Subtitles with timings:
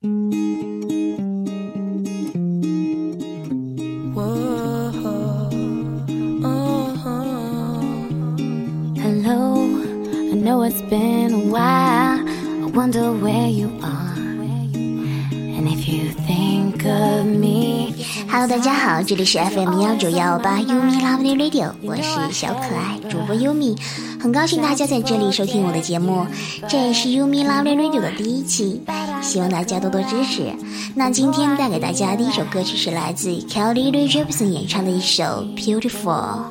[0.00, 0.10] Uh-huh.
[8.94, 9.56] Hello,
[10.14, 12.28] I know it's been a while.
[12.28, 14.14] I wonder where you are.
[14.14, 17.57] And if you think of me.
[18.30, 23.76] Hello，大家好，这里是 FM 幺九幺八 Umi Lovely Radio，我是小可爱主播 Umi，
[24.20, 26.26] 很高兴大家在这里收听我的节目，
[26.68, 28.82] 这也是 Umi Lovely Radio 的第一期，
[29.22, 30.52] 希望大家多多支持。
[30.94, 36.42] 那今天带给大家第一首歌曲是来自 Kelly Rae Jepsen 演唱的一首 Beautiful。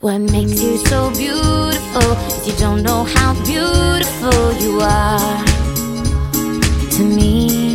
[0.00, 5.44] What makes you so beautiful is you don't know how beautiful you are
[6.92, 7.74] to me.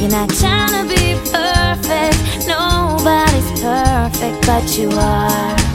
[0.00, 1.03] You're not trying to be
[4.30, 5.73] perfect, but you are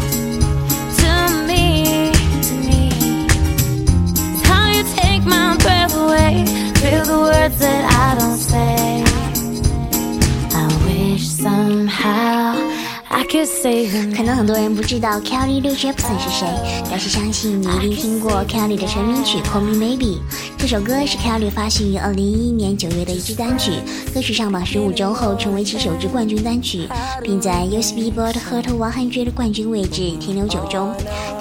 [13.39, 16.45] 可能很多人不知道 Kelly Rae Jepsen 是谁，
[16.89, 20.15] 但是相信你一定听过 Kelly 的成名曲《Call Me Maybe》。
[20.57, 23.71] 这首歌是 Kelly 发行于2011年9月的一支单曲，
[24.13, 26.89] 歌曲上榜15周后成为其首支冠军单曲，
[27.23, 30.91] 并在 US Billboard Hot 100冠军位置停留九周。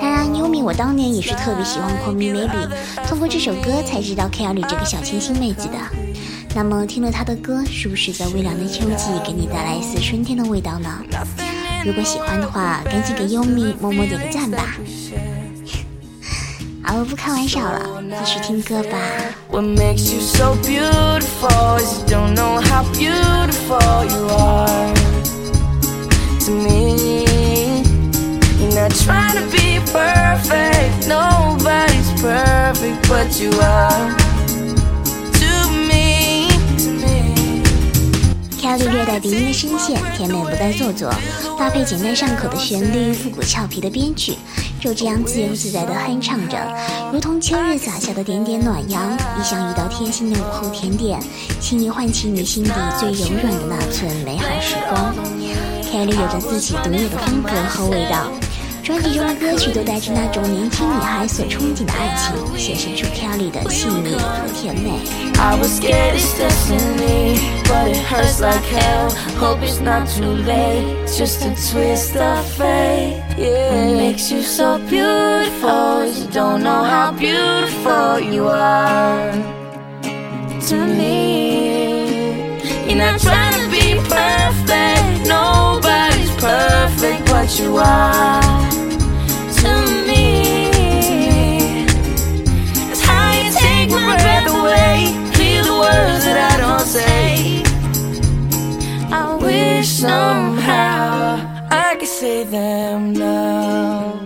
[0.00, 2.68] 当然，Yumi 我当年也是特别喜欢《Call Me Maybe》，
[3.08, 5.74] 通过这首歌才知道 Kelly 这个小清新妹子的。
[6.54, 11.02] 那么听了她的歌，是不是在微凉的秋季给你带来一丝春天的味道呢？
[11.84, 14.76] 如果喜欢的话，赶紧给优米默默点个赞吧。
[16.82, 18.98] 好，我不开玩笑了，继续听歌吧。
[19.50, 24.94] What makes you so beautiful is you don't know how beautiful you are
[26.46, 27.24] to me.
[28.58, 34.16] You're not trying to be perfect, nobody's perfect, but you are
[38.68, 41.10] Kelly 略带鼻音的声线，甜美不带做作，
[41.58, 44.36] 搭配简单上口的旋律，复古俏皮的编曲，
[44.78, 46.58] 就这样自由自在地哼唱着，
[47.10, 51.18] 如同秋日洒下的点点暖阳，亦像一道贴心的午后甜点，
[51.58, 52.70] 轻易唤起你心底
[53.00, 55.14] 最柔软的那寸美好时光。
[55.90, 58.30] Kelly 有着自己独有的风格和味道。
[58.87, 64.99] 专辑中的歌曲都带着那种年轻女孩所憧憬的爱情，显示出 Kelly 的细腻和甜美。
[65.39, 69.09] I was scared it's destiny, but it hurts like hell.
[69.39, 73.21] Hope it's not too late, it's just a twist of fate.
[73.37, 79.31] Yeah, what makes you so beautiful is you don't know how beautiful you are
[80.67, 81.71] to me.
[82.87, 88.16] You're not trying to be perfect, nobody's perfect, but you are
[102.08, 104.17] say them now.